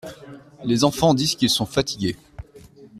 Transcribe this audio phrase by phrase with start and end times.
[0.63, 2.17] Les enfants disent qu’ils sont fatigués.